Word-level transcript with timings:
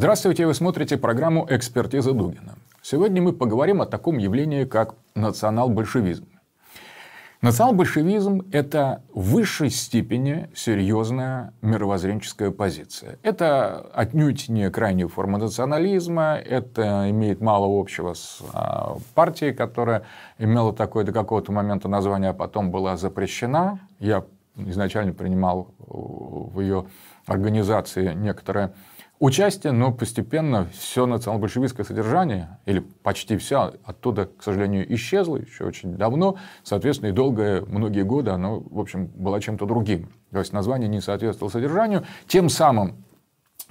Здравствуйте, 0.00 0.46
вы 0.46 0.54
смотрите 0.54 0.96
программу 0.96 1.46
«Экспертиза 1.50 2.12
Дугина». 2.14 2.54
Сегодня 2.80 3.20
мы 3.20 3.34
поговорим 3.34 3.82
о 3.82 3.86
таком 3.86 4.16
явлении, 4.16 4.64
как 4.64 4.94
национал-большевизм. 5.14 6.26
Национал-большевизм– 7.42 8.46
это 8.50 9.02
в 9.12 9.32
высшей 9.32 9.68
степени 9.68 10.48
серьезная 10.54 11.52
мировоззренческая 11.60 12.50
позиция. 12.50 13.18
Это 13.22 13.90
отнюдь 13.92 14.48
не 14.48 14.70
крайняя 14.70 15.06
форма 15.06 15.36
национализма, 15.36 16.36
это 16.36 17.10
имеет 17.10 17.42
мало 17.42 17.66
общего 17.78 18.14
с 18.14 18.40
а, 18.54 18.96
партией, 19.12 19.52
которая 19.52 20.04
имела 20.38 20.72
такое 20.72 21.04
до 21.04 21.12
какого-то 21.12 21.52
момента 21.52 21.88
название, 21.88 22.30
а 22.30 22.32
потом 22.32 22.70
была 22.70 22.96
запрещена. 22.96 23.80
Я 23.98 24.24
изначально 24.56 25.12
принимал 25.12 25.74
в 25.78 26.58
ее 26.58 26.86
организации 27.26 28.14
некоторое 28.14 28.72
участие, 29.20 29.72
но 29.72 29.92
постепенно 29.92 30.66
все 30.72 31.06
национал-большевистское 31.06 31.84
содержание, 31.84 32.58
или 32.64 32.80
почти 32.80 33.36
все, 33.36 33.74
оттуда, 33.84 34.26
к 34.26 34.42
сожалению, 34.42 34.92
исчезло 34.94 35.36
еще 35.36 35.64
очень 35.64 35.94
давно. 35.96 36.36
Соответственно, 36.64 37.10
и 37.10 37.12
долгое, 37.12 37.60
многие 37.60 38.02
годы 38.02 38.30
оно, 38.30 38.60
в 38.60 38.80
общем, 38.80 39.06
было 39.06 39.40
чем-то 39.40 39.66
другим. 39.66 40.08
То 40.32 40.38
есть 40.38 40.52
название 40.52 40.88
не 40.88 41.00
соответствовало 41.00 41.52
содержанию. 41.52 42.04
Тем 42.26 42.48
самым 42.48 43.04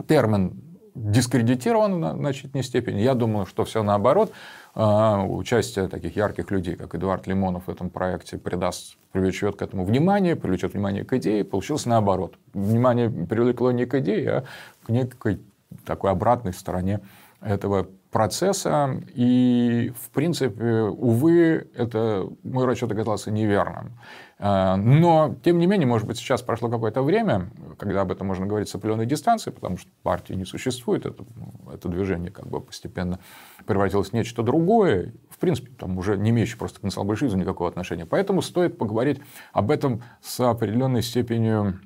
термин 0.07 0.61
дискредитирован 0.93 1.99
в 1.99 2.17
значительной 2.17 2.63
степени. 2.63 3.01
Я 3.01 3.15
думаю, 3.15 3.45
что 3.45 3.65
все 3.65 3.83
наоборот. 3.83 4.31
А, 4.75 5.23
участие 5.23 5.87
таких 5.87 6.15
ярких 6.15 6.51
людей, 6.51 6.75
как 6.75 6.95
Эдуард 6.95 7.27
Лимонов 7.27 7.67
в 7.67 7.69
этом 7.69 7.89
проекте, 7.89 8.37
придаст, 8.37 8.97
привлечет 9.11 9.55
к 9.55 9.61
этому 9.61 9.83
внимание, 9.83 10.35
привлечет 10.35 10.73
внимание 10.73 11.03
к 11.03 11.13
идее. 11.13 11.43
Получилось 11.43 11.85
наоборот. 11.85 12.35
Внимание 12.53 13.09
привлекло 13.09 13.71
не 13.71 13.85
к 13.85 13.95
идее, 13.99 14.31
а 14.31 14.43
к 14.85 14.89
некой 14.89 15.41
такой 15.85 16.11
обратной 16.11 16.53
стороне 16.53 17.01
этого 17.41 17.87
процесса. 18.11 19.01
И, 19.13 19.93
в 19.99 20.09
принципе, 20.09 20.81
увы, 20.83 21.67
это 21.75 22.27
мой 22.43 22.65
расчет 22.65 22.91
оказался 22.91 23.31
неверным. 23.31 23.93
А, 24.41 24.77
но, 24.77 25.35
тем 25.43 25.59
не 25.59 25.67
менее, 25.67 25.85
может 25.85 26.07
быть, 26.07 26.17
сейчас 26.17 26.41
прошло 26.41 26.69
какое-то 26.69 27.01
время, 27.03 27.49
когда 27.77 28.01
об 28.01 28.11
этом 28.11 28.27
можно 28.27 28.45
говорить 28.45 28.69
с 28.69 28.75
определенной 28.75 29.05
дистанции, 29.05 29.51
потому 29.51 29.77
что 29.77 29.89
партии 30.01 30.33
не 30.33 30.45
существует, 30.45 31.05
это, 31.05 31.25
это 31.73 31.89
движение 31.89 32.31
как 32.31 32.47
бы 32.47 32.61
постепенно 32.61 33.19
превратилось 33.65 34.09
в 34.09 34.13
нечто 34.13 34.41
другое, 34.41 35.13
в 35.29 35.37
принципе, 35.39 35.71
там 35.77 35.97
уже 35.97 36.17
не 36.17 36.29
имеющее 36.29 36.57
просто 36.57 36.79
к 36.79 36.83
национал-большевизму 36.83 37.41
никакого 37.41 37.69
отношения. 37.69 38.05
Поэтому 38.05 38.41
стоит 38.41 38.77
поговорить 38.77 39.19
об 39.51 39.71
этом 39.71 40.03
с 40.21 40.39
определенной 40.39 41.01
степенью 41.01 41.79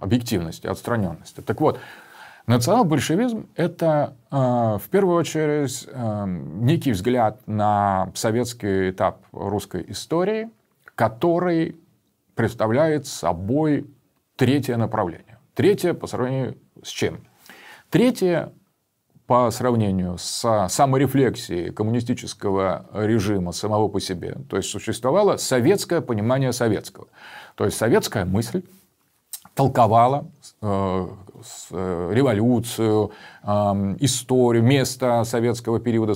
объективности, 0.00 0.66
отстраненности. 0.66 1.42
Так 1.42 1.60
вот, 1.60 1.78
Национал-большевизм– 2.46 3.48
это, 3.56 4.16
э, 4.30 4.36
в 4.36 4.82
первую 4.90 5.16
очередь, 5.16 5.88
э, 5.88 6.24
некий 6.26 6.92
взгляд 6.92 7.40
на 7.46 8.12
советский 8.14 8.90
этап 8.90 9.24
русской 9.32 9.82
истории, 9.88 10.50
который 10.94 11.76
представляет 12.34 13.06
собой 13.06 13.86
третье 14.36 14.76
направление. 14.76 15.38
Третье 15.54 15.94
по 15.94 16.06
сравнению 16.06 16.58
с 16.82 16.88
чем? 16.88 17.20
Третье 17.88 18.52
по 19.26 19.50
сравнению 19.50 20.18
с 20.18 20.68
саморефлексией 20.68 21.72
коммунистического 21.72 22.86
режима 22.92 23.52
самого 23.52 23.88
по 23.88 24.00
себе. 24.00 24.36
То 24.50 24.58
есть 24.58 24.68
существовало 24.68 25.38
советское 25.38 26.02
понимание 26.02 26.52
советского. 26.52 27.06
То 27.54 27.64
есть 27.64 27.78
советская 27.78 28.26
мысль 28.26 28.64
толковала 29.54 30.30
революцию, 31.70 33.10
историю, 34.00 34.62
место 34.62 35.22
советского 35.24 35.78
периода 35.78 36.14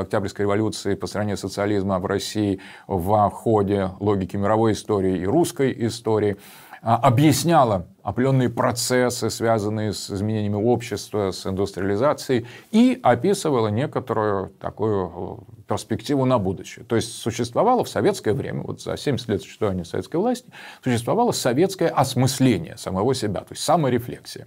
Октябрьской 0.00 0.44
революции 0.44 0.94
по 0.94 1.06
стране 1.06 1.36
социализма 1.36 1.98
в 1.98 2.06
России 2.06 2.60
в 2.86 3.30
ходе 3.30 3.90
логики 4.00 4.36
мировой 4.36 4.72
истории 4.72 5.18
и 5.18 5.26
русской 5.26 5.74
истории– 5.86 6.36
объясняла 6.84 7.86
определенные 8.02 8.50
процессы, 8.50 9.30
связанные 9.30 9.94
с 9.94 10.10
изменениями 10.10 10.62
общества, 10.62 11.30
с 11.30 11.46
индустриализацией, 11.46 12.46
и 12.70 13.00
описывала 13.02 13.68
некоторую 13.68 14.50
такую 14.60 15.46
э, 15.58 15.62
перспективу 15.66 16.26
на 16.26 16.38
будущее. 16.38 16.84
То 16.84 16.96
есть 16.96 17.14
существовало 17.14 17.84
в 17.84 17.88
советское 17.88 18.34
время, 18.34 18.62
вот 18.62 18.82
за 18.82 18.98
70 18.98 19.28
лет 19.30 19.42
существования 19.42 19.86
советской 19.86 20.16
власти, 20.16 20.50
существовало 20.82 21.32
советское 21.32 21.88
осмысление 21.88 22.76
самого 22.76 23.14
себя, 23.14 23.40
то 23.40 23.52
есть 23.52 23.64
саморефлексия. 23.64 24.46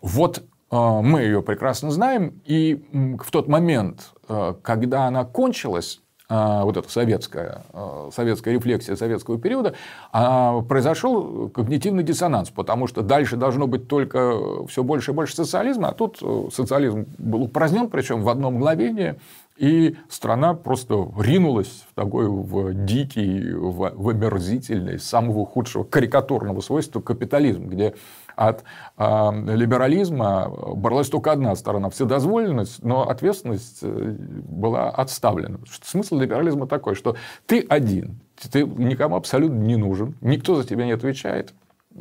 Вот 0.00 0.38
э, 0.38 0.42
мы 0.70 1.22
ее 1.22 1.42
прекрасно 1.42 1.90
знаем, 1.90 2.40
и 2.44 2.84
в 3.18 3.32
тот 3.32 3.48
момент, 3.48 4.12
э, 4.28 4.54
когда 4.62 5.06
она 5.06 5.24
кончилась, 5.24 6.00
а, 6.00 6.07
вот 6.28 6.76
эта 6.76 6.90
советская, 6.90 7.62
а, 7.72 8.10
советская 8.14 8.52
рефлексия 8.54 8.96
советского 8.96 9.38
периода, 9.38 9.74
а, 10.12 10.60
произошел 10.60 11.48
когнитивный 11.48 12.02
диссонанс, 12.02 12.50
потому 12.50 12.86
что 12.86 13.02
дальше 13.02 13.36
должно 13.36 13.66
быть 13.66 13.88
только 13.88 14.66
все 14.66 14.82
больше 14.82 15.12
и 15.12 15.14
больше 15.14 15.34
социализма, 15.34 15.88
а 15.88 15.92
тут 15.92 16.18
э, 16.20 16.48
социализм 16.52 17.06
был 17.16 17.44
упразднен, 17.44 17.88
причем 17.88 18.22
в 18.22 18.28
одно 18.28 18.50
мгновение, 18.50 19.18
и 19.56 19.96
страна 20.08 20.54
просто 20.54 21.08
ринулась 21.18 21.84
в 21.90 21.94
такой 21.94 22.28
в 22.28 22.84
дикий, 22.84 23.52
в, 23.52 23.92
в 23.94 24.08
омерзительный, 24.08 24.98
самого 24.98 25.46
худшего 25.46 25.82
карикатурного 25.82 26.60
свойства 26.60 27.00
капитализм, 27.00 27.68
где 27.68 27.94
от 28.38 28.62
э, 28.96 29.54
либерализма 29.54 30.48
боролась 30.48 31.08
только 31.08 31.32
одна 31.32 31.54
сторона– 31.56 31.90
вседозволенность, 31.90 32.84
но 32.84 33.08
ответственность 33.08 33.80
э, 33.82 34.14
была 34.48 34.90
отставлена. 34.90 35.58
Смысл 35.82 36.18
либерализма 36.18 36.68
такой, 36.68 36.94
что 36.94 37.16
ты 37.46 37.66
один, 37.68 38.20
ты 38.52 38.62
никому 38.64 39.16
абсолютно 39.16 39.56
не 39.56 39.76
нужен, 39.76 40.14
никто 40.20 40.54
за 40.54 40.64
тебя 40.64 40.86
не 40.86 40.92
отвечает, 40.92 41.52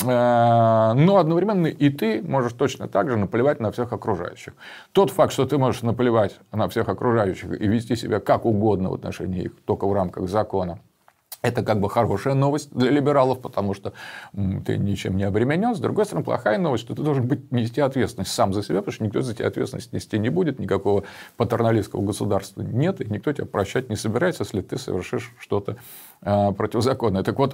э, 0.04 0.06
но 0.06 1.18
одновременно 1.18 1.68
и 1.68 1.90
ты 1.90 2.22
можешь 2.22 2.54
точно 2.54 2.88
так 2.88 3.10
же 3.10 3.18
наплевать 3.18 3.60
на 3.60 3.72
всех 3.72 3.92
окружающих. 3.92 4.54
Тот 4.92 5.10
факт, 5.10 5.34
что 5.34 5.46
ты 5.48 5.58
можешь 5.58 5.82
наплевать 5.82 6.40
на 6.52 6.70
всех 6.70 6.88
окружающих 6.88 7.60
и 7.60 7.68
вести 7.68 7.96
себя 7.96 8.20
как 8.20 8.46
угодно 8.46 8.92
в 8.92 8.94
отношении 8.94 9.46
их, 9.46 9.54
только 9.66 9.88
в 9.88 9.94
рамках 9.94 10.30
закона, 10.30 10.78
это 11.42 11.64
как 11.64 11.80
бы 11.80 11.90
хорошая 11.90 12.34
новость 12.34 12.70
для 12.72 12.90
либералов, 12.90 13.42
потому 13.42 13.74
что 13.74 13.94
ты 14.34 14.78
ничем 14.78 15.18
не 15.18 15.24
обременен. 15.24 15.76
С 15.76 15.80
другой 15.80 16.06
стороны, 16.06 16.26
плохая 16.26 16.58
новость, 16.58 16.84
что 16.84 16.96
ты 16.96 17.04
должен 17.04 17.28
быть, 17.28 17.52
нести 17.52 17.80
ответственность 17.80 18.32
сам 18.32 18.54
за 18.54 18.64
себя, 18.64 18.78
потому 18.78 18.94
что 18.94 19.04
никто 19.06 19.22
за 19.22 19.36
тебя 19.36 19.48
ответственность 19.48 19.94
нести 19.94 20.18
не 20.18 20.30
будет, 20.30 20.60
никакого 20.60 21.04
патерналистского 21.38 22.02
государства 22.02 22.62
нет, 22.62 23.02
и 23.02 23.06
никто 23.06 23.32
тебя 23.32 23.46
прощать 23.46 23.90
не 23.90 23.96
собирается, 23.96 24.44
если 24.44 24.62
ты 24.62 24.78
совершишь 24.78 25.34
что-то 25.40 25.78
а, 26.22 26.52
противозаконное. 26.52 27.24
Так 27.24 27.38
вот, 27.38 27.54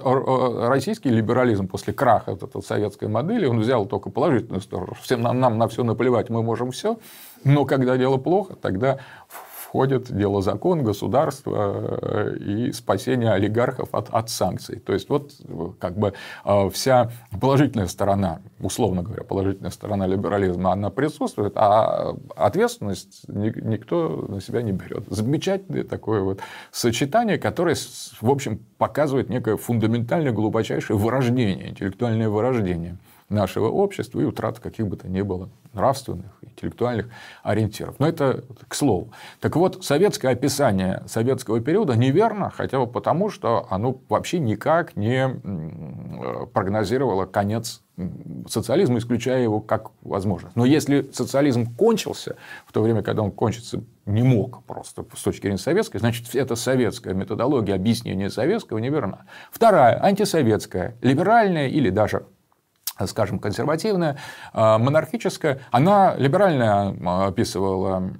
российский 0.66 1.10
либерализм 1.10 1.68
после 1.68 1.92
краха 1.92 2.32
вот 2.32 2.42
этой 2.42 2.62
советской 2.62 3.08
модели, 3.08 3.46
он 3.46 3.60
взял 3.60 3.86
только 3.86 4.10
положительную 4.10 4.62
сторону. 4.62 4.94
Всем 5.00 5.20
нам, 5.22 5.38
нам 5.40 5.58
на 5.58 5.68
все 5.68 5.84
наплевать, 5.84 6.30
мы 6.30 6.42
можем 6.42 6.70
все, 6.70 6.98
но 7.44 7.64
когда 7.64 7.96
дело 7.96 8.16
плохо, 8.16 8.56
тогда 8.56 8.98
входит 9.74 10.16
дело 10.16 10.40
закон, 10.40 10.84
государство 10.84 11.98
э, 12.00 12.36
и 12.36 12.70
спасение 12.70 13.32
олигархов 13.32 13.88
от, 13.92 14.08
от 14.10 14.30
санкций. 14.30 14.78
То 14.78 14.92
есть 14.92 15.08
вот 15.08 15.32
как 15.80 15.98
бы 15.98 16.12
э, 16.44 16.70
вся 16.70 17.10
положительная 17.40 17.88
сторона, 17.88 18.40
условно 18.60 19.02
говоря, 19.02 19.24
положительная 19.24 19.72
сторона 19.72 20.06
либерализма, 20.06 20.70
она 20.70 20.90
присутствует, 20.90 21.54
а 21.56 22.14
ответственность 22.36 23.24
никто 23.26 24.26
на 24.28 24.40
себя 24.40 24.62
не 24.62 24.70
берет. 24.70 25.06
Замечательное 25.08 25.82
такое 25.82 26.20
вот 26.20 26.38
сочетание, 26.70 27.38
которое, 27.38 27.74
в 28.20 28.30
общем, 28.30 28.60
показывает 28.78 29.28
некое 29.28 29.56
фундаментальное, 29.56 30.30
глубочайшее 30.30 30.96
вырождение, 30.96 31.70
интеллектуальное 31.70 32.28
вырождение 32.28 32.96
нашего 33.28 33.66
общества 33.70 34.20
и 34.20 34.24
утрата 34.24 34.60
каких 34.60 34.86
бы 34.86 34.96
то 34.96 35.08
ни 35.08 35.22
было 35.22 35.48
нравственных, 35.72 36.30
интеллектуальных 36.54 37.08
ориентиров. 37.42 37.96
Но 37.98 38.08
это 38.08 38.44
к 38.68 38.74
слову. 38.74 39.12
Так 39.40 39.56
вот, 39.56 39.84
советское 39.84 40.28
описание 40.28 41.02
советского 41.06 41.60
периода 41.60 41.96
неверно, 41.96 42.50
хотя 42.50 42.78
бы 42.78 42.86
потому, 42.86 43.30
что 43.30 43.66
оно 43.70 44.00
вообще 44.08 44.38
никак 44.38 44.96
не 44.96 45.28
прогнозировало 46.52 47.26
конец 47.26 47.82
социализма, 48.48 48.98
исключая 48.98 49.42
его 49.42 49.60
как 49.60 49.90
возможность. 50.02 50.56
Но 50.56 50.64
если 50.64 51.08
социализм 51.12 51.74
кончился, 51.76 52.36
в 52.66 52.72
то 52.72 52.82
время, 52.82 53.02
когда 53.02 53.22
он 53.22 53.30
кончиться 53.30 53.84
не 54.04 54.22
мог 54.22 54.64
просто 54.64 55.04
с 55.14 55.22
точки 55.22 55.42
зрения 55.42 55.58
советской, 55.58 55.98
значит, 55.98 56.34
это 56.34 56.56
советская 56.56 57.14
методология 57.14 57.74
объяснения 57.74 58.30
советского 58.30 58.78
неверна. 58.78 59.26
Вторая, 59.52 60.02
антисоветская, 60.02 60.96
либеральная 61.02 61.68
или 61.68 61.90
даже 61.90 62.26
скажем, 63.06 63.38
консервативная, 63.38 64.18
а, 64.52 64.78
монархическая, 64.78 65.60
она 65.70 66.14
либерально 66.16 66.96
а, 67.04 67.26
описывала 67.28 68.10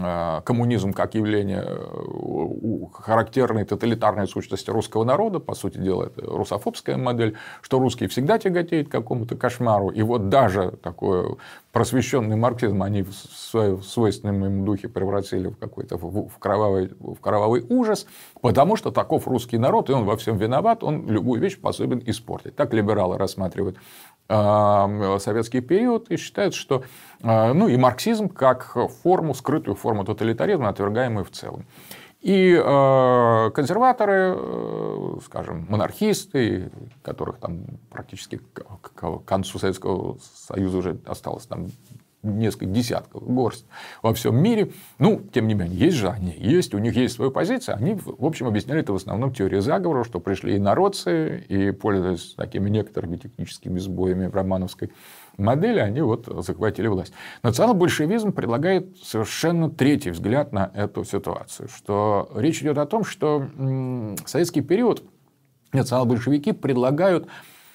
а, 0.00 0.40
коммунизм 0.42 0.92
как 0.92 1.14
явление 1.14 1.64
э, 1.66 2.86
характерной 2.92 3.64
тоталитарной 3.64 4.28
сущности 4.28 4.70
русского 4.70 5.04
народа, 5.04 5.40
по 5.40 5.54
сути 5.54 5.78
дела, 5.78 6.04
это 6.04 6.22
русофобская 6.22 6.96
модель, 6.96 7.36
что 7.60 7.78
русские 7.78 8.08
всегда 8.08 8.38
тяготеют 8.38 8.88
к 8.88 8.92
какому-то 8.92 9.36
кошмару, 9.36 9.88
и 9.88 10.02
вот 10.02 10.28
даже 10.28 10.72
такой 10.82 11.36
просвещенный 11.72 12.36
марксизм 12.36 12.82
они 12.82 13.02
в 13.02 13.82
свойственном 13.82 14.44
им 14.44 14.64
духе 14.64 14.88
превратили 14.88 15.48
в 15.48 15.56
какой-то 15.56 15.96
в 15.96 16.38
кровавый, 16.38 16.90
в 16.98 17.16
кровавый 17.16 17.64
ужас, 17.68 18.06
потому 18.40 18.76
что 18.76 18.90
таков 18.90 19.26
русский 19.28 19.58
народ, 19.58 19.90
и 19.90 19.92
он 19.92 20.04
во 20.04 20.16
всем 20.16 20.36
виноват, 20.36 20.82
он 20.82 21.08
любую 21.08 21.40
вещь 21.40 21.54
способен 21.54 22.02
испортить. 22.06 22.56
Так 22.56 22.72
либералы 22.72 23.18
рассматривают 23.18 23.76
советский 24.30 25.60
период 25.60 26.10
и 26.10 26.16
считают, 26.16 26.54
что 26.54 26.84
а, 27.22 27.52
ну, 27.52 27.68
и 27.68 27.76
марксизм 27.76 28.28
как 28.28 28.76
форму, 29.02 29.34
скрытую 29.34 29.74
форму 29.74 30.04
тоталитаризма, 30.04 30.68
отвергаемую 30.68 31.24
в 31.24 31.30
целом. 31.30 31.66
И 32.20 32.52
э, 32.52 33.50
консерваторы, 33.54 34.34
э, 34.36 35.18
скажем, 35.24 35.66
монархисты, 35.70 36.70
которых 37.02 37.38
там 37.38 37.64
практически 37.88 38.40
к 38.62 39.20
концу 39.24 39.58
Советского 39.58 40.18
Союза 40.34 40.78
уже 40.78 41.00
осталось 41.06 41.46
там 41.46 41.68
несколько 42.22 42.66
десятков, 42.66 43.22
горсть 43.22 43.66
во 44.02 44.12
всем 44.12 44.36
мире. 44.36 44.72
Ну, 44.98 45.22
тем 45.32 45.48
не 45.48 45.54
менее, 45.54 45.78
есть 45.78 45.96
же 45.96 46.08
они, 46.08 46.34
есть, 46.36 46.74
у 46.74 46.78
них 46.78 46.96
есть 46.96 47.14
своя 47.14 47.30
позиция. 47.30 47.74
Они, 47.76 47.94
в 47.94 48.24
общем, 48.24 48.46
объясняли 48.46 48.80
это 48.80 48.92
в 48.92 48.96
основном 48.96 49.32
теорией 49.32 49.60
заговора, 49.62 50.04
что 50.04 50.20
пришли 50.20 50.56
инородцы 50.56 51.44
и, 51.48 51.70
пользуясь 51.70 52.34
такими 52.34 52.68
некоторыми 52.68 53.16
техническими 53.16 53.78
сбоями 53.78 54.26
в 54.26 54.34
романовской 54.34 54.90
модели, 55.38 55.78
они 55.78 56.02
вот 56.02 56.26
захватили 56.44 56.86
власть. 56.88 57.12
Национал-большевизм 57.42 58.32
предлагает 58.32 58.96
совершенно 58.98 59.70
третий 59.70 60.10
взгляд 60.10 60.52
на 60.52 60.70
эту 60.74 61.04
ситуацию, 61.04 61.68
что 61.74 62.30
речь 62.34 62.60
идет 62.60 62.78
о 62.78 62.86
том, 62.86 63.04
что 63.04 63.46
советский 64.26 64.60
период 64.60 65.02
национал-большевики 65.72 66.52
предлагают 66.52 67.28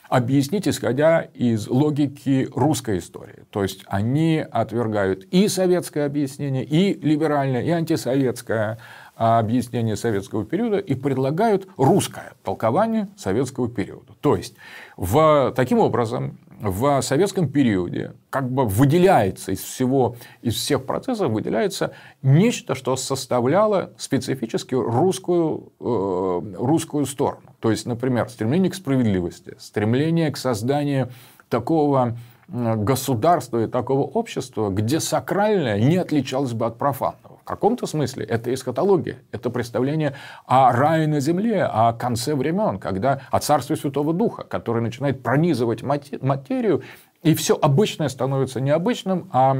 объяснить, 0.10 0.68
исходя 0.68 1.22
из 1.22 1.68
логики 1.68 2.48
русской 2.54 3.00
истории. 3.00 3.44
То 3.50 3.64
есть 3.64 3.84
они 3.88 4.46
отвергают 4.52 5.24
и 5.26 5.48
советское 5.48 6.06
объяснение, 6.06 6.64
и 6.64 6.94
либеральное, 6.94 7.64
и 7.64 7.70
антисоветское 7.70 8.78
объяснение 9.16 9.96
советского 9.96 10.46
периода 10.46 10.78
и 10.78 10.94
предлагают 10.94 11.68
русское 11.78 12.34
толкование 12.44 13.08
советского 13.16 13.70
периода. 13.70 14.14
То 14.22 14.36
есть, 14.36 14.56
в, 14.98 15.54
таким 15.56 15.80
образом, 15.80 16.38
в 16.70 17.02
советском 17.02 17.50
периоде 17.50 18.14
как 18.30 18.50
бы 18.50 18.66
выделяется 18.66 19.52
из 19.52 19.62
всего, 19.62 20.16
из 20.42 20.56
всех 20.56 20.86
процессов 20.86 21.32
выделяется 21.32 21.94
нечто, 22.22 22.76
что 22.76 22.96
составляло 22.96 23.92
специфически 23.98 24.76
русскую, 24.76 25.72
э, 25.80 26.42
русскую 26.58 27.06
сторону. 27.06 27.56
То 27.60 27.72
есть, 27.72 27.86
например, 27.86 28.30
стремление 28.30 28.72
к 28.72 28.76
справедливости, 28.76 29.56
стремление 29.60 30.32
к 30.32 30.38
созданию 30.38 31.10
такого 31.50 32.18
государства 32.48 33.64
и 33.64 33.68
такого 33.68 34.02
общества, 34.02 34.70
где 34.70 35.00
сакральное 35.00 35.80
не 35.80 35.98
отличалось 35.98 36.54
бы 36.54 36.66
от 36.68 36.78
профанного. 36.78 37.35
Каком-то 37.46 37.86
смысле 37.86 38.26
это 38.26 38.54
эсхатология, 38.54 39.20
это 39.32 39.52
представление 39.52 40.16
о 40.48 40.72
рае 40.72 41.08
на 41.08 41.20
земле, 41.20 41.64
о 41.64 41.94
конце 41.94 42.36
времен, 42.36 42.80
когда 42.80 43.22
о 43.30 43.40
царстве 43.40 43.76
Святого 43.76 44.14
Духа, 44.14 44.44
который 44.44 44.82
начинает 44.82 45.22
пронизывать 45.22 45.84
материю 45.84 46.82
и 47.22 47.34
все 47.34 47.58
обычное 47.60 48.10
становится 48.10 48.62
необычным, 48.62 49.30
а 49.32 49.56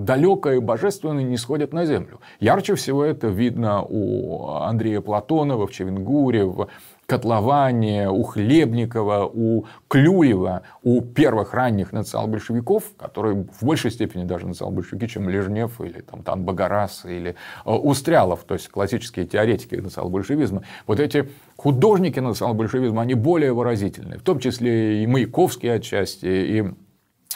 далекое 0.00 0.56
и 0.56 0.60
божественное 0.60 1.22
не 1.22 1.36
сходит 1.36 1.72
на 1.72 1.86
землю. 1.86 2.20
Ярче 2.40 2.74
всего 2.74 3.04
это 3.04 3.28
видно 3.28 3.82
у 3.82 4.48
Андрея 4.48 5.00
Платонова 5.00 5.68
в 5.68 5.70
Чевенгуре, 5.70 6.44
в 6.44 6.68
Котловане, 7.06 8.08
у 8.08 8.22
Хлебникова, 8.22 9.30
у 9.32 9.66
Клюева, 9.88 10.62
у 10.82 11.00
первых 11.02 11.52
ранних 11.52 11.92
национал-большевиков, 11.92 12.84
которые 12.96 13.46
в 13.60 13.64
большей 13.64 13.90
степени 13.90 14.24
даже 14.24 14.46
национал-большевики, 14.46 15.08
чем 15.08 15.28
Лежнев 15.28 15.80
или 15.80 16.00
там, 16.00 16.22
Тан 16.22 16.44
Багарас 16.44 17.04
или 17.04 17.34
э, 17.64 17.70
Устрялов, 17.70 18.44
то 18.44 18.54
есть 18.54 18.68
классические 18.68 19.26
теоретики 19.26 19.74
национал-большевизма. 19.74 20.62
Вот 20.86 21.00
эти 21.00 21.28
художники 21.56 22.20
национал-большевизма, 22.20 23.02
они 23.02 23.14
более 23.14 23.52
выразительны, 23.52 24.18
в 24.18 24.22
том 24.22 24.38
числе 24.38 25.02
и 25.02 25.06
Маяковский 25.06 25.74
отчасти, 25.74 26.26
и 26.26 26.64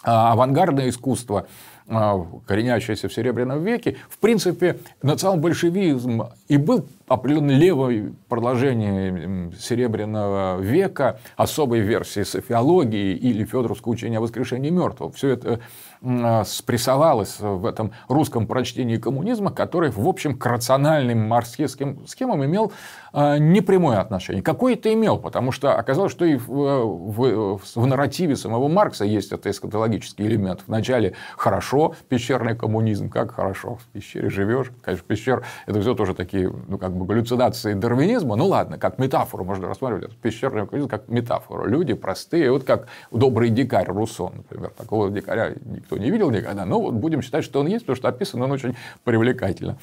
а, 0.06 0.32
авангардное 0.32 0.88
искусство 0.88 1.48
а, 1.88 2.24
коренящаяся 2.46 3.08
в 3.08 3.12
Серебряном 3.12 3.62
веке, 3.64 3.96
в 4.08 4.18
принципе, 4.18 4.78
национал-большевизм 5.02 6.22
и 6.48 6.56
был 6.56 6.86
определенно 7.08 7.52
левое 7.52 8.12
продолжение 8.28 9.52
Серебряного 9.58 10.60
века, 10.60 11.20
особой 11.36 11.80
версии 11.80 12.22
софиологии 12.22 13.14
или 13.14 13.44
Федоровского 13.44 13.92
учения 13.92 14.18
о 14.18 14.20
воскрешении 14.20 14.70
мертвых. 14.70 15.14
Все 15.14 15.30
это 15.30 15.60
а, 16.02 16.44
спрессовалось 16.44 17.36
в 17.40 17.64
этом 17.64 17.92
русском 18.08 18.46
прочтении 18.46 18.96
коммунизма, 18.96 19.50
который, 19.50 19.90
в 19.90 20.06
общем, 20.06 20.36
к 20.36 20.44
рациональным 20.46 21.26
марксистским 21.28 22.06
схемам 22.06 22.44
имел 22.44 22.72
а, 23.12 23.38
непрямое 23.38 24.00
отношение. 24.00 24.42
Какое-то 24.42 24.92
имел, 24.92 25.18
потому 25.18 25.52
что 25.52 25.76
оказалось, 25.76 26.12
что 26.12 26.24
и 26.24 26.36
в, 26.36 26.48
в, 26.48 27.60
в 27.74 27.86
нарративе 27.86 28.36
самого 28.36 28.68
Маркса 28.68 29.04
есть 29.04 29.32
этот 29.32 29.46
эскатологический 29.46 30.26
элемент. 30.26 30.62
Вначале 30.66 31.14
хорошо, 31.36 31.94
пещерный 32.08 32.56
коммунизм, 32.56 33.08
как 33.08 33.32
хорошо, 33.32 33.76
в 33.76 33.86
пещере 33.92 34.28
живешь. 34.28 34.72
Конечно, 34.82 35.06
пещер– 35.06 35.44
это 35.66 35.80
все 35.80 35.94
тоже 35.94 36.14
такие, 36.14 36.52
ну, 36.68 36.78
как 36.78 36.95
бы 36.96 37.06
галлюцинации 37.06 37.74
дарвинизма. 37.74 38.36
Ну, 38.36 38.46
ладно, 38.46 38.78
как 38.78 38.98
метафору 38.98 39.44
можно 39.44 39.68
рассматривать 39.68 40.16
пещерный 40.16 40.66
коммунизм 40.66 40.88
как 40.88 41.08
метафору. 41.08 41.66
Люди 41.66 41.94
простые, 41.94 42.50
вот 42.50 42.64
как 42.64 42.88
добрый 43.10 43.50
дикарь 43.50 43.86
Руссо, 43.86 44.30
например. 44.34 44.70
Такого 44.76 45.10
дикаря 45.10 45.54
никто 45.64 45.96
не 45.96 46.10
видел 46.10 46.30
никогда, 46.30 46.64
но 46.64 46.80
вот 46.80 46.94
будем 46.94 47.22
считать, 47.22 47.44
что 47.44 47.60
он 47.60 47.66
есть, 47.66 47.84
потому 47.84 47.96
что 47.96 48.08
описан 48.08 48.42
он 48.42 48.52
очень 48.52 48.76
привлекательно. 49.04 49.78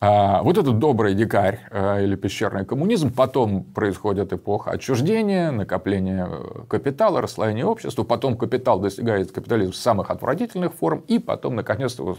А, 0.00 0.42
вот 0.42 0.58
этот 0.58 0.78
добрый 0.78 1.14
дикарь 1.14 1.60
а, 1.70 2.00
или 2.00 2.16
пещерный 2.16 2.64
коммунизм, 2.64 3.12
потом 3.12 3.64
происходит 3.64 4.32
эпоха 4.32 4.72
отчуждения, 4.72 5.50
накопления 5.50 6.28
э, 6.30 6.64
капитала, 6.68 7.20
расслоения 7.20 7.64
общества, 7.64 8.04
потом 8.04 8.36
капитал 8.36 8.80
достигает 8.80 9.32
капитализм 9.32 9.72
самых 9.72 10.10
отвратительных 10.10 10.74
форм, 10.74 11.04
и 11.08 11.18
потом, 11.18 11.56
наконец-то, 11.56 12.16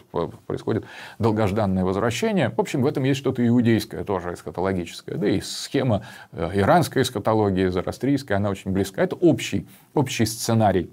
происходит 0.47 0.85
долгожданное 1.19 1.83
возвращение. 1.83 2.49
В 2.49 2.59
общем, 2.59 2.81
в 2.81 2.87
этом 2.87 3.03
есть 3.03 3.19
что-то 3.19 3.45
иудейское, 3.45 4.03
тоже 4.03 4.33
эсхатологическое. 4.33 5.17
Да 5.17 5.27
и 5.27 5.41
схема 5.41 6.03
э, 6.31 6.51
иранской 6.53 7.01
эсхатологии, 7.01 7.67
зарастрийская, 7.67 8.37
она 8.37 8.49
очень 8.49 8.71
близка. 8.71 9.03
Это 9.03 9.15
общий, 9.15 9.67
общий 9.93 10.25
сценарий 10.25 10.89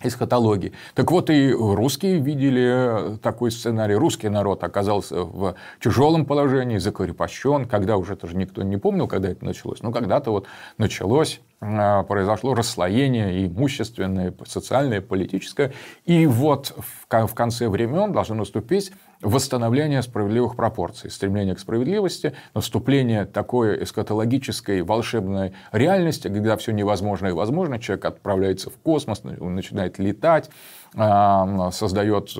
эсхатологии. 0.00 0.72
Так 0.94 1.10
вот, 1.10 1.28
и 1.28 1.50
русские 1.52 2.20
видели 2.20 3.16
такой 3.20 3.50
сценарий. 3.50 3.96
Русский 3.96 4.28
народ 4.28 4.62
оказался 4.62 5.24
в 5.24 5.56
тяжелом 5.82 6.24
положении, 6.24 6.78
закрепощен, 6.78 7.66
когда 7.66 7.96
уже 7.96 8.14
тоже 8.14 8.36
никто 8.36 8.62
не 8.62 8.76
помнил, 8.76 9.08
когда 9.08 9.28
это 9.28 9.44
началось. 9.44 9.82
Но 9.82 9.90
когда-то 9.90 10.30
вот 10.30 10.46
началось, 10.76 11.40
а, 11.60 12.04
произошло 12.04 12.54
расслоение 12.54 13.40
и 13.40 13.46
имущественное, 13.48 14.32
социальное, 14.46 15.00
политическое. 15.00 15.72
И 16.04 16.26
вот 16.26 16.76
в 16.78 17.34
конце 17.34 17.68
времен 17.68 18.12
должно 18.12 18.36
наступить 18.36 18.92
восстановление 19.20 20.02
справедливых 20.02 20.54
пропорций, 20.56 21.10
стремление 21.10 21.54
к 21.54 21.58
справедливости, 21.58 22.34
наступление 22.54 23.24
такой 23.24 23.82
эскатологической 23.82 24.82
волшебной 24.82 25.52
реальности, 25.72 26.28
когда 26.28 26.56
все 26.56 26.72
невозможно 26.72 27.26
и 27.28 27.32
возможно, 27.32 27.78
человек 27.78 28.04
отправляется 28.04 28.70
в 28.70 28.78
космос, 28.78 29.24
начинает 29.24 29.98
летать, 29.98 30.50
создает 30.92 32.30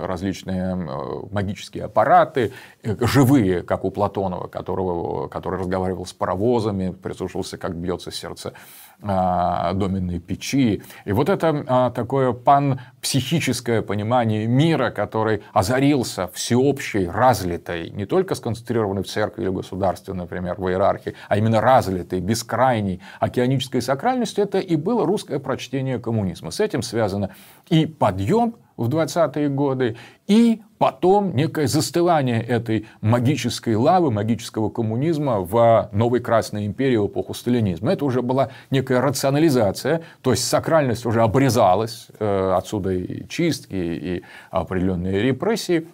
различные 0.00 0.74
магические 1.30 1.84
аппараты, 1.84 2.52
э, 2.82 2.96
живые, 3.06 3.62
как 3.62 3.84
у 3.84 3.90
Платонова, 3.90 4.48
которого, 4.48 5.28
который 5.28 5.60
разговаривал 5.60 6.06
с 6.06 6.14
паровозами, 6.14 6.90
прислушивался, 6.90 7.58
как 7.58 7.76
бьется 7.76 8.10
сердце 8.10 8.54
доменной 9.00 10.18
печи. 10.18 10.82
И 11.04 11.12
вот 11.12 11.28
это 11.28 11.64
а, 11.66 11.90
такое 11.90 12.32
панпсихическое 12.32 13.82
понимание 13.82 14.46
мира, 14.46 14.90
который 14.90 15.42
озарился 15.52 16.28
всеобщей, 16.28 17.08
разлитой, 17.08 17.90
не 17.90 18.06
только 18.06 18.34
сконцентрированной 18.34 19.02
в 19.02 19.06
церкви 19.06 19.42
или 19.42 19.50
государстве, 19.50 20.14
например, 20.14 20.56
в 20.58 20.68
иерархии, 20.68 21.14
а 21.28 21.36
именно 21.36 21.60
разлитой, 21.60 22.20
бескрайней 22.20 23.00
океанической 23.20 23.82
сакральностью, 23.82 24.44
это 24.44 24.58
и 24.58 24.76
было 24.76 25.04
русское 25.04 25.38
прочтение 25.38 25.98
коммунизма. 25.98 26.50
С 26.50 26.60
этим 26.60 26.82
связано 26.82 27.30
и 27.68 27.86
подъем 27.86 28.56
в 28.76 28.88
20-е 28.88 29.48
годы, 29.48 29.96
и 30.26 30.62
потом 30.78 31.34
некое 31.34 31.66
застывание 31.66 32.42
этой 32.42 32.86
магической 33.00 33.74
лавы, 33.76 34.10
магического 34.10 34.68
коммунизма 34.68 35.40
в 35.40 35.88
новой 35.92 36.20
Красной 36.20 36.66
империи 36.66 36.96
в 36.96 37.06
эпоху 37.06 37.34
сталинизма. 37.34 37.92
Это 37.92 38.04
уже 38.04 38.22
была 38.22 38.50
некая 38.70 39.00
рационализация, 39.00 40.02
то 40.22 40.30
есть 40.30 40.46
сакральность 40.46 41.06
уже 41.06 41.22
обрезалась, 41.22 42.08
э, 42.18 42.54
отсюда 42.56 42.92
и 42.92 43.26
чистки, 43.28 43.74
и 43.74 44.22
определенные 44.50 45.22
репрессии. 45.22 45.86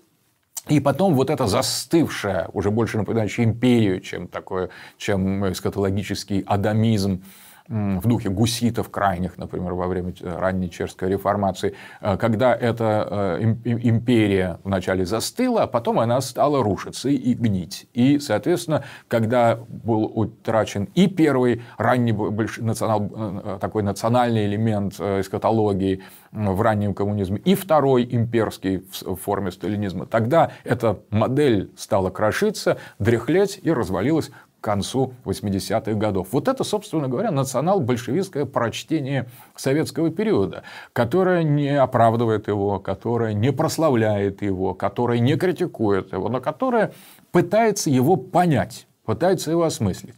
И 0.68 0.78
потом 0.78 1.14
вот 1.14 1.30
это 1.30 1.46
застывшее, 1.46 2.48
уже 2.52 2.70
больше 2.70 2.98
напоминающее 2.98 3.44
империю, 3.44 4.00
чем 4.00 4.28
такое, 4.28 4.70
чем 4.98 5.50
эскатологический 5.50 6.40
адамизм, 6.40 7.24
в 7.70 8.08
духе 8.08 8.30
гуситов 8.30 8.90
крайних, 8.90 9.38
например, 9.38 9.74
во 9.74 9.86
время 9.86 10.12
ранней 10.20 10.68
чешской 10.68 11.08
реформации, 11.08 11.74
э, 12.00 12.16
когда 12.16 12.52
эта 12.54 13.38
э, 13.38 13.42
империя 13.64 14.58
вначале 14.64 15.06
застыла, 15.06 15.62
а 15.62 15.66
потом 15.68 16.00
она 16.00 16.20
стала 16.20 16.64
рушиться 16.64 17.08
и 17.08 17.32
гнить. 17.34 17.86
И, 17.94 18.18
соответственно, 18.18 18.82
когда 19.06 19.56
был 19.68 20.04
утрачен 20.04 20.88
и 20.96 21.06
первый 21.06 21.62
ранний 21.78 22.12
национал, 22.12 23.08
э, 23.14 23.58
такой 23.60 23.84
национальный 23.84 24.46
элемент 24.46 24.94
эскатологии 24.94 26.02
в 26.32 26.60
раннем 26.60 26.92
коммунизме, 26.92 27.38
и 27.38 27.54
второй 27.54 28.04
имперский 28.10 28.84
в 29.00 29.14
форме 29.14 29.52
сталинизма, 29.52 30.06
тогда 30.06 30.50
эта 30.64 30.98
модель 31.10 31.70
стала 31.76 32.10
крошиться, 32.10 32.78
дряхлеть 32.98 33.60
и 33.62 33.70
развалилась 33.70 34.32
к 34.60 34.64
концу 34.64 35.14
80-х 35.24 35.94
годов. 35.94 36.28
Вот 36.32 36.48
это, 36.48 36.64
собственно 36.64 37.08
говоря, 37.08 37.30
национал-большевистское 37.30 38.44
прочтение 38.44 39.28
советского 39.56 40.10
периода, 40.10 40.62
которое 40.92 41.42
не 41.42 41.70
оправдывает 41.70 42.48
его, 42.48 42.78
которое 42.78 43.32
не 43.32 43.52
прославляет 43.52 44.42
его, 44.42 44.74
которое 44.74 45.18
не 45.18 45.36
критикует 45.36 46.12
его, 46.12 46.28
но 46.28 46.40
которое 46.40 46.92
пытается 47.32 47.90
его 47.90 48.16
понять, 48.16 48.86
пытается 49.04 49.50
его 49.50 49.64
осмыслить. 49.64 50.14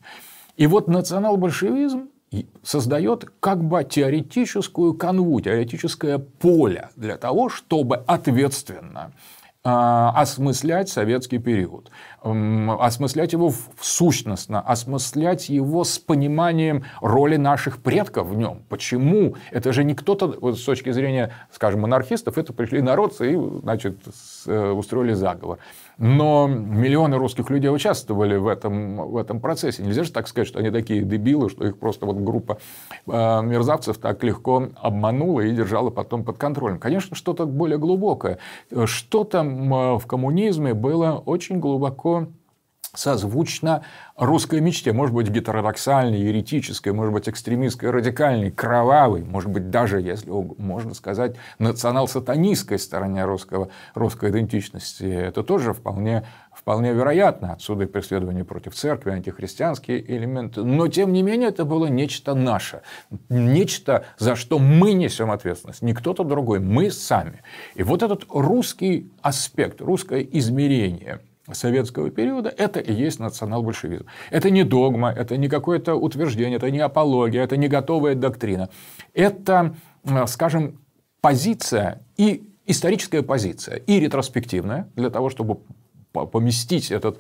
И 0.57 0.67
вот 0.67 0.89
национал-большевизм 0.89 2.09
создает 2.63 3.31
как 3.41 3.63
бы 3.63 3.85
теоретическую 3.85 4.95
канву, 4.95 5.41
теоретическое 5.41 6.19
поле 6.19 6.89
для 6.97 7.17
того, 7.17 7.49
чтобы 7.49 7.97
ответственно 8.07 9.13
осмыслять 9.65 10.89
советский 10.89 11.39
период, 11.39 11.91
осмыслять 12.21 13.33
его 13.33 13.53
сущностно, 13.81 14.61
осмыслять 14.61 15.49
его 15.49 15.85
с 15.85 16.01
пониманием 16.01 16.85
роли 17.01 17.37
наших 17.37 17.81
предков 17.81 18.27
в 18.27 18.37
нем. 18.37 18.65
Почему? 18.69 19.37
Это 19.53 19.73
же 19.73 19.85
не 19.85 19.95
кто-то, 19.95 20.35
вот 20.41 20.59
с 20.59 20.65
точки 20.65 20.91
зрения, 20.91 21.33
скажем, 21.53 21.83
монархистов, 21.83 22.39
это 22.39 22.53
пришли 22.53 22.83
народцы 22.83 23.35
и, 23.35 23.61
значит, 23.63 23.99
э, 24.47 24.71
устроили 24.71 25.13
заговор. 25.13 25.59
Но 25.99 26.47
миллионы 26.47 27.17
русских 27.17 27.51
людей 27.51 27.69
участвовали 27.69 28.37
в 28.37 28.47
этом, 28.47 29.11
в 29.11 29.17
этом 29.17 29.41
процессе. 29.41 29.83
Нельзя 29.83 30.05
же 30.05 30.13
так 30.13 30.29
сказать, 30.29 30.49
что 30.49 30.59
они 30.59 30.71
такие 30.71 31.03
дебилы, 31.03 31.51
что 31.51 31.67
их 31.67 31.79
просто 31.79 32.07
вот 32.07 32.17
группа 32.17 32.59
э, 33.07 33.11
мерзавцев 33.43 33.99
так 33.99 34.23
легко 34.25 34.69
обманула 34.77 35.41
и 35.41 35.55
держала 35.55 35.91
потом 35.91 36.25
под 36.25 36.39
контролем. 36.39 36.79
Конечно, 36.79 37.17
что-то 37.17 37.47
более 37.47 37.79
глубокое. 37.79 38.39
Что-то 38.85 39.43
в 39.43 40.07
коммунизме 40.07 40.75
было 40.75 41.23
очень 41.25 41.59
глубоко 41.61 42.29
созвучно 42.95 43.85
русской 44.17 44.61
мечте, 44.61 44.93
может 44.93 45.15
быть, 45.15 45.29
гетеродоксальной, 45.29 46.21
еретической, 46.21 46.93
может 46.93 47.15
быть, 47.15 47.27
экстремистской, 47.27 47.91
радикальной, 47.91 48.51
кровавой, 48.51 49.25
может 49.25 49.51
быть, 49.51 49.71
даже, 49.71 50.01
если 50.01 50.31
можно 50.31 50.93
сказать, 50.93 51.37
национал-сатанистской 51.59 52.79
стороне 52.79 53.25
русского, 53.25 53.71
русской 53.95 54.31
идентичности. 54.31 55.05
Это 55.05 55.43
тоже 55.43 55.73
вполне, 55.73 56.27
вполне 56.53 56.93
вероятно. 56.93 57.55
Отсюда 57.55 57.85
и 57.85 57.87
преследование 57.87 58.45
против 58.45 58.75
церкви, 58.75 59.13
антихристианские 59.13 60.05
элементы. 60.15 60.63
Но, 60.63 60.87
тем 60.89 61.15
не 61.15 61.23
менее, 61.23 61.49
это 61.49 61.65
было 61.65 61.87
нечто 61.87 62.35
наше. 62.35 62.83
Нечто, 63.31 64.05
за 64.19 64.37
что 64.37 64.59
мы 64.59 64.93
несем 64.93 65.31
ответственность. 65.31 65.81
Не 65.81 65.95
кто-то 65.95 66.25
другой, 66.25 66.61
мы 66.61 66.91
сами. 66.91 67.41
И 67.75 67.83
вот 67.83 68.03
этот 68.03 68.27
русский 68.29 69.11
аспект, 69.23 69.81
русское 69.81 70.21
измерение– 70.31 71.21
советского 71.55 72.11
периода, 72.11 72.49
это 72.49 72.81
и 72.81 72.93
есть 72.93 73.19
национал-большевизм. 73.19 74.07
Это 74.31 74.51
не 74.51 74.65
догма, 74.65 75.11
это 75.11 75.37
не 75.37 75.49
какое-то 75.49 75.95
утверждение, 75.95 76.57
это 76.57 76.71
не 76.71 76.81
апология, 76.81 77.43
это 77.43 77.57
не 77.57 77.69
готовая 77.69 78.15
доктрина. 78.15 78.69
Это, 79.15 79.75
э, 80.05 80.27
скажем, 80.27 80.81
позиция 81.21 82.03
и 82.17 82.49
историческая 82.67 83.23
позиция, 83.23 83.77
и 83.77 84.01
ретроспективная, 84.01 84.89
для 84.97 85.11
того, 85.11 85.31
чтобы 85.31 85.59
поместить 86.13 86.91
этот 86.91 87.19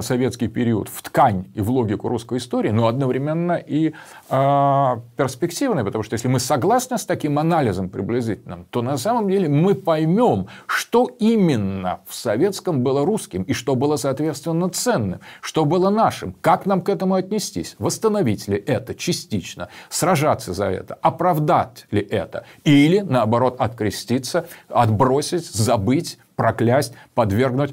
советский 0.00 0.48
период 0.48 0.88
в 0.88 1.02
ткань 1.02 1.46
и 1.54 1.60
в 1.60 1.70
логику 1.70 2.08
русской 2.08 2.38
истории, 2.38 2.70
но 2.70 2.86
одновременно 2.86 3.52
и 3.52 3.92
э, 4.30 4.96
перспективной, 5.16 5.84
потому 5.84 6.02
что 6.02 6.14
если 6.14 6.28
мы 6.28 6.40
согласны 6.40 6.98
с 6.98 7.04
таким 7.04 7.38
анализом 7.38 7.88
приблизительным, 7.88 8.66
то 8.70 8.82
на 8.82 8.96
самом 8.96 9.28
деле 9.28 9.48
мы 9.48 9.74
поймем, 9.74 10.46
что 10.66 11.10
именно 11.18 12.00
в 12.06 12.14
советском 12.14 12.82
было 12.82 13.04
русским 13.04 13.42
и 13.42 13.52
что 13.52 13.74
было 13.74 13.96
соответственно 13.96 14.68
ценным, 14.70 15.20
что 15.40 15.64
было 15.64 15.90
нашим, 15.90 16.34
как 16.40 16.66
нам 16.66 16.80
к 16.80 16.88
этому 16.88 17.14
отнестись, 17.14 17.76
восстановить 17.78 18.48
ли 18.48 18.56
это 18.56 18.94
частично, 18.94 19.68
сражаться 19.88 20.52
за 20.54 20.66
это, 20.66 20.94
оправдать 21.02 21.86
ли 21.90 22.00
это, 22.00 22.44
или 22.64 23.00
наоборот 23.00 23.56
откреститься, 23.58 24.46
отбросить, 24.68 25.46
забыть, 25.46 26.18
проклясть, 26.36 26.94
подвергнуть 27.14 27.72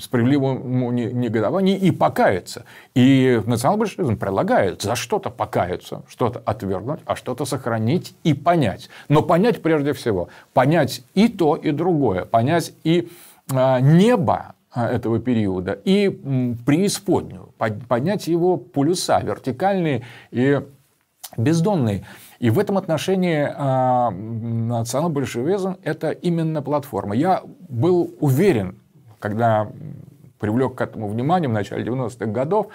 справедливому 0.00 0.90
негодованию 0.92 1.78
и 1.78 1.90
покаяться. 1.90 2.64
И 2.94 3.40
национал-большевизм 3.46 4.16
предлагает 4.16 4.82
за 4.82 4.96
что-то 4.96 5.30
покаяться, 5.30 6.02
что-то 6.08 6.42
отвергнуть, 6.44 7.00
а 7.06 7.16
что-то 7.16 7.44
сохранить 7.44 8.14
и 8.24 8.34
понять. 8.34 8.88
Но 9.08 9.22
понять 9.22 9.62
прежде 9.62 9.92
всего, 9.92 10.28
понять 10.52 11.02
и 11.14 11.28
то, 11.28 11.56
и 11.56 11.70
другое, 11.70 12.24
понять 12.24 12.72
и 12.84 13.08
э, 13.50 13.80
небо 13.80 14.54
а, 14.72 14.88
этого 14.88 15.18
периода, 15.18 15.72
и 15.72 16.08
преисподнюю, 16.64 17.52
поднять 17.88 18.28
его 18.28 18.56
полюса, 18.56 19.20
вертикальные 19.20 20.04
и 20.30 20.60
бездонные. 21.36 22.04
И 22.38 22.50
в 22.50 22.58
этом 22.58 22.78
отношении 22.78 23.42
э, 23.42 24.10
национал-большевизм– 24.10 25.76
это 25.82 26.10
именно 26.10 26.62
платформа. 26.62 27.14
Я 27.14 27.42
был 27.68 28.14
уверен, 28.20 28.80
когда 29.18 29.68
привлек 30.38 30.76
к 30.76 30.80
этому 30.80 31.08
внимание 31.08 31.48
в 31.48 31.52
начале 31.52 31.84
90-х 31.84 32.26
годов, 32.26 32.68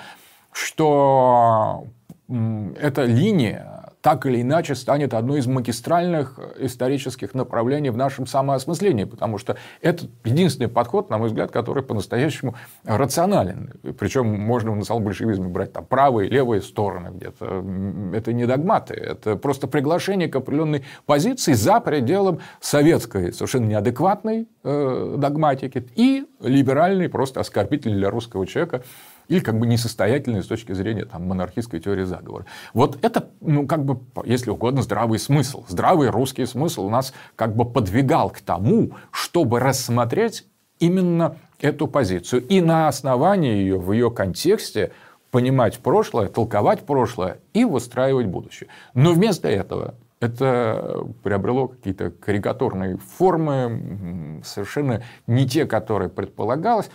что 0.52 1.88
эта 2.28 3.04
линия 3.04 3.85
так 4.06 4.28
или 4.28 4.40
иначе 4.44 4.76
станет 4.76 5.16
одной 5.16 5.40
из 5.40 5.48
магистральных 5.48 6.40
исторических 6.60 7.34
направлений 7.34 7.90
в 7.90 7.98
нашем 7.98 8.28
самоосмыслении, 8.28 9.06
потому 9.06 9.40
что 9.40 9.58
это 9.82 10.06
единственный 10.24 10.68
подход, 10.68 11.10
на 11.10 11.18
мой 11.18 11.30
взгляд, 11.30 11.50
который 11.50 11.82
по-настоящему 11.82 12.54
рационален. 12.84 13.74
Причем 13.98 14.28
можно 14.28 14.70
в 14.74 14.76
национал-большевизме 14.76 15.48
брать 15.48 15.74
там 15.74 15.88
правые 15.88 16.30
левые 16.30 16.62
стороны 16.62 17.16
где-то. 17.16 17.66
Это 18.14 18.32
не 18.32 18.46
догматы, 18.46 18.94
это 18.94 19.38
просто 19.38 19.66
приглашение 19.66 20.28
к 20.28 20.36
определенной 20.36 20.84
позиции 21.08 21.54
за 21.54 21.80
пределом 21.80 22.42
советской, 22.62 23.34
совершенно 23.34 23.66
неадекватной 23.66 24.48
э, 24.64 25.16
догматики 25.18 25.84
и 25.96 26.28
либеральной, 26.42 27.10
просто 27.10 27.40
оскорбительной 27.40 27.98
для 27.98 28.12
русского 28.12 28.46
человека 28.46 28.84
или 29.28 29.40
как 29.40 29.60
бы 29.60 29.68
несостоятельные 29.68 30.44
с 30.44 30.48
точки 30.48 30.74
зрения 30.74 31.06
там, 31.06 31.28
монархистской 31.28 31.80
теории 31.80 32.04
заговора. 32.04 32.46
Вот 32.74 32.98
это, 33.04 33.30
ну, 33.42 33.68
как 33.68 33.86
бы, 33.86 34.00
если 34.26 34.50
угодно, 34.50 34.82
здравый 34.82 35.20
смысл. 35.20 35.64
Здравый 35.68 36.10
русский 36.10 36.46
смысл 36.46 36.86
у 36.86 36.90
нас 36.90 37.14
как 37.36 37.56
бы 37.56 37.66
подвигал 37.66 38.30
к 38.30 38.40
тому, 38.42 38.92
чтобы 39.12 39.60
рассмотреть 39.60 40.46
именно 40.80 41.38
эту 41.60 41.88
позицию. 41.88 42.46
И 42.48 42.62
на 42.62 42.88
основании 42.88 43.54
ее, 43.54 43.80
в 43.80 43.92
ее 43.92 44.12
контексте, 44.12 44.92
понимать 45.32 45.80
прошлое, 45.80 46.28
толковать 46.28 46.82
прошлое 46.86 47.40
и 47.54 47.66
выстраивать 47.66 48.28
будущее. 48.28 48.70
Но 48.94 49.12
вместо 49.12 49.50
этого 49.50 49.96
это 50.22 51.06
приобрело 51.24 51.68
какие-то 51.68 52.10
карикатурные 52.12 52.98
формы, 53.18 54.42
совершенно 54.46 55.04
не 55.28 55.48
те, 55.48 55.66
которые 55.66 56.10
предполагалось. 56.10 56.90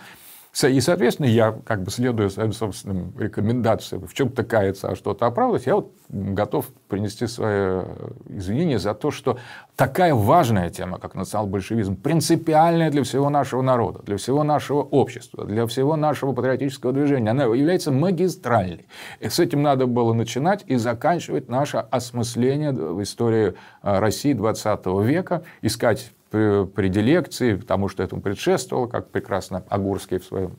И, 0.63 0.81
соответственно, 0.81 1.27
я, 1.27 1.57
как 1.65 1.81
бы 1.81 1.91
следуя 1.91 2.27
своим 2.27 2.51
собственным 2.51 3.17
рекомендациям, 3.17 4.05
в 4.05 4.13
чем-то 4.13 4.43
каяться, 4.43 4.89
а 4.89 4.95
что-то 4.95 5.25
оправдывать, 5.25 5.65
я 5.65 5.75
вот 5.75 5.93
готов 6.09 6.67
принести 6.89 7.25
свои 7.25 7.83
извинения 8.27 8.77
за 8.77 8.93
то, 8.93 9.11
что 9.11 9.39
такая 9.77 10.13
важная 10.13 10.69
тема, 10.69 10.99
как 10.99 11.15
национал-большевизм, 11.15 11.95
принципиальная 11.95 12.91
для 12.91 13.03
всего 13.03 13.29
нашего 13.29 13.61
народа, 13.61 14.01
для 14.03 14.17
всего 14.17 14.43
нашего 14.43 14.81
общества, 14.81 15.45
для 15.45 15.65
всего 15.67 15.95
нашего 15.95 16.33
патриотического 16.33 16.91
движения, 16.91 17.31
она 17.31 17.45
является 17.45 17.91
магистральной. 17.91 18.87
И 19.21 19.29
с 19.29 19.39
этим 19.39 19.61
надо 19.61 19.85
было 19.87 20.11
начинать 20.11 20.65
и 20.67 20.75
заканчивать 20.75 21.47
наше 21.47 21.77
осмысление 21.77 22.73
в 22.73 23.01
истории 23.01 23.53
э, 23.83 23.99
России 23.99 24.33
20 24.33 24.85
века, 25.01 25.43
искать 25.61 26.11
предилекции, 26.31 27.55
потому 27.55 27.87
что 27.87 28.03
этому 28.03 28.21
предшествовало, 28.21 28.87
как 28.87 29.11
прекрасно 29.11 29.63
Агурский 29.69 30.17
в 30.19 30.25
своем 30.25 30.57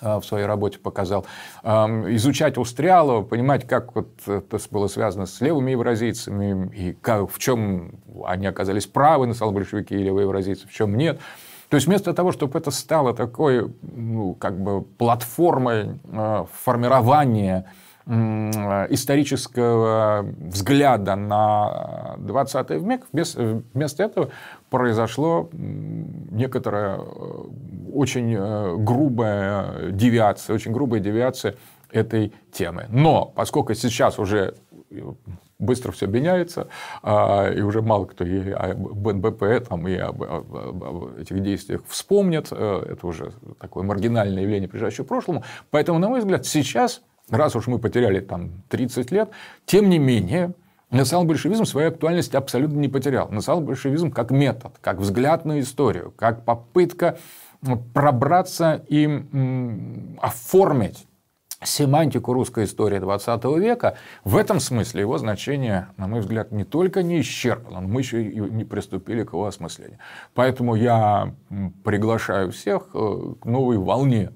э, 0.00 0.18
в 0.18 0.24
своей 0.24 0.46
работе 0.46 0.78
показал, 0.78 1.26
изучать 1.62 2.56
Устрялова, 2.56 3.22
понимать, 3.22 3.66
как 3.66 3.94
вот 3.94 4.08
это 4.26 4.58
было 4.70 4.86
связано 4.88 5.26
с 5.26 5.40
левыми 5.40 5.72
евразийцами, 5.72 6.70
и 6.74 6.92
как, 6.92 7.30
в 7.30 7.38
чем 7.38 8.00
они 8.24 8.46
оказались 8.46 8.86
правы, 8.86 9.26
национал-большевики 9.26 9.94
и 9.94 10.02
левые 10.02 10.24
евразийцы, 10.24 10.66
в 10.66 10.72
чем 10.72 10.96
нет. 10.96 11.20
То 11.68 11.74
есть 11.74 11.86
вместо 11.86 12.14
того, 12.14 12.32
чтобы 12.32 12.58
это 12.58 12.70
стало 12.70 13.14
такой, 13.14 13.70
ну, 13.82 14.34
как 14.34 14.58
бы 14.58 14.82
платформой 14.82 15.98
э, 16.04 16.44
формирования 16.64 17.70
исторического 18.08 20.26
взгляда 20.38 21.14
на 21.14 22.16
20 22.18 22.70
век, 22.70 23.06
вместо 23.12 24.02
этого 24.02 24.30
произошло 24.70 25.50
некоторая 25.52 26.98
э, 26.98 27.02
очень 27.92 28.34
э, 28.34 28.76
грубая 28.76 29.90
девиация, 29.90 30.54
очень 30.54 30.72
грубая 30.72 31.00
девиация 31.00 31.56
этой 31.90 32.32
темы. 32.52 32.86
Но 32.88 33.26
поскольку 33.26 33.74
сейчас 33.74 34.18
уже 34.18 34.54
быстро 35.58 35.92
все 35.92 36.06
меняется, 36.06 36.68
а, 37.02 37.50
и 37.50 37.60
уже 37.60 37.82
мало 37.82 38.06
кто 38.06 38.24
и 38.24 38.50
об 38.50 39.06
НБП 39.06 39.68
там, 39.68 39.88
и 39.88 39.96
об, 39.96 40.22
этих 41.18 41.42
действиях 41.42 41.82
вспомнит, 41.88 42.48
э, 42.50 42.86
это 42.90 43.06
уже 43.06 43.32
такое 43.58 43.84
маргинальное 43.84 44.42
явление, 44.42 44.68
прижащее 44.68 45.04
к 45.04 45.08
прошлому. 45.08 45.42
Поэтому, 45.70 45.98
на 45.98 46.08
мой 46.08 46.20
взгляд, 46.20 46.46
сейчас 46.46 47.02
раз 47.30 47.56
уж 47.56 47.66
мы 47.66 47.78
потеряли 47.78 48.20
там 48.20 48.50
30 48.68 49.10
лет, 49.10 49.30
тем 49.66 49.88
не 49.88 49.98
менее, 49.98 50.52
национал-большевизм 50.90 51.64
свою 51.64 51.88
актуальность 51.88 52.34
абсолютно 52.34 52.78
не 52.78 52.88
потерял. 52.88 53.28
Национал-большевизм 53.28 54.10
как 54.10 54.30
метод, 54.30 54.72
как 54.80 54.98
взгляд 54.98 55.44
на 55.44 55.60
историю, 55.60 56.12
как 56.16 56.44
попытка 56.44 57.18
пробраться 57.92 58.84
и 58.88 59.24
оформить 60.20 61.06
семантику 61.62 62.32
русской 62.32 62.64
истории 62.64 62.98
20 62.98 63.44
века, 63.58 63.96
в 64.22 64.36
этом 64.36 64.60
смысле 64.60 65.00
его 65.00 65.18
значение, 65.18 65.88
на 65.96 66.06
мой 66.06 66.20
взгляд, 66.20 66.52
не 66.52 66.64
только 66.64 67.02
не 67.02 67.20
исчерпано, 67.20 67.80
но 67.80 67.88
мы 67.88 68.00
еще 68.00 68.22
и 68.22 68.38
не 68.38 68.64
приступили 68.64 69.24
к 69.24 69.32
его 69.32 69.46
осмыслению. 69.46 69.98
Поэтому 70.34 70.76
я 70.76 71.34
приглашаю 71.84 72.52
всех 72.52 72.90
э, 72.94 73.34
к 73.40 73.44
новой 73.44 73.78
волне 73.78 74.30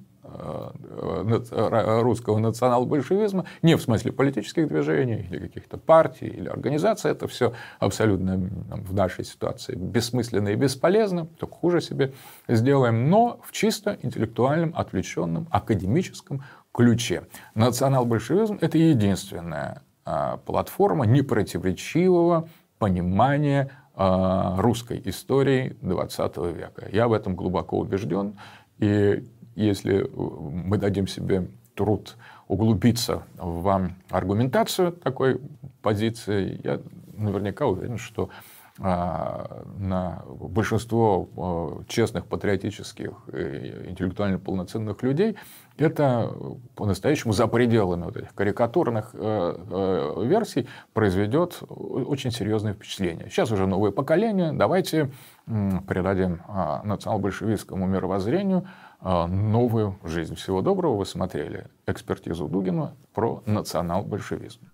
русского 2.03 2.39
национал-большевизма, 2.39 3.45
не 3.62 3.77
в 3.77 3.83
смысле 3.83 4.12
политических 4.12 4.69
движений 4.69 5.27
или 5.31 5.39
каких-то 5.39 5.79
партий 5.79 6.27
или 6.27 6.49
организаций, 6.49 7.11
это 7.11 7.29
все 7.29 7.53
абсолютно 7.79 8.51
в 8.71 8.95
нашей 8.95 9.25
ситуации 9.25 9.75
бессмысленно 9.75 10.49
и 10.49 10.55
бесполезно, 10.55 11.27
только 11.27 11.55
хуже 11.55 11.81
себе 11.81 12.12
сделаем, 12.49 13.11
но 13.11 13.41
в 13.45 13.53
чисто 13.53 13.99
интеллектуальном, 14.03 14.73
отвлеченном, 14.77 15.47
академическом 15.51 16.43
ключе. 16.73 17.25
Национал-большевизм– 17.55 18.59
это 18.61 18.79
единственная 18.79 19.83
а, 20.05 20.39
платформа 20.39 21.05
непротиворечивого 21.05 22.49
понимания 22.79 23.71
а, 23.95 24.57
русской 24.61 25.01
истории 25.05 25.77
XX 25.83 26.53
века. 26.53 26.89
Я 26.91 27.09
в 27.09 27.12
этом 27.12 27.37
глубоко 27.37 27.79
убежден. 27.79 28.39
И 28.79 29.25
если 29.54 30.09
мы 30.14 30.78
дадим 30.78 31.06
себе 31.06 31.49
труд 31.75 32.16
углубиться 32.49 33.23
в 33.37 33.90
аргументацию 34.11 34.92
такой 34.92 35.40
позиции, 35.80 36.61
я 36.62 36.80
наверняка 37.16 37.66
уверен, 37.66 37.99
что 37.99 38.30
а, 38.78 39.64
на 39.78 40.23
большинство 40.26 41.28
а, 41.37 41.85
честных, 41.88 42.26
патриотических, 42.26 43.11
интеллектуально 43.28 44.38
полноценных 44.38 45.02
людей 45.02 45.37
это 45.76 46.32
по-настоящему 46.75 47.32
за 47.32 47.47
пределами 47.47 48.04
вот 48.04 48.16
этих 48.16 48.35
карикатурных 48.35 49.11
э, 49.14 49.56
э, 49.71 50.25
версий 50.26 50.68
произведет 50.92 51.62
очень 51.68 52.30
серьезное 52.30 52.75
впечатление. 52.75 53.28
Сейчас 53.30 53.50
уже 53.50 53.66
новое 53.66 53.90
поколение, 53.90 54.52
давайте 54.52 55.11
передадим 55.47 56.40
а, 56.47 56.82
национал-большевистскому 56.85 57.87
мировоззрению 57.87 58.66
новую 59.02 59.99
жизнь. 60.04 60.35
Всего 60.37 60.62
доброго. 60.62 60.97
Вы 60.97 61.06
смотрели 61.06 61.66
экспертизу 61.87 62.49
Дугина 62.49 62.94
про 63.12 63.42
национал-большевизм. 63.46 64.71